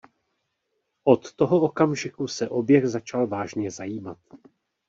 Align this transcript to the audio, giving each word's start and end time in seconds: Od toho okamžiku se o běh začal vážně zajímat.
Od 1.03 1.33
toho 1.35 1.61
okamžiku 1.61 2.27
se 2.27 2.49
o 2.49 2.63
běh 2.63 2.87
začal 2.87 3.27
vážně 3.27 3.71
zajímat. 3.71 4.17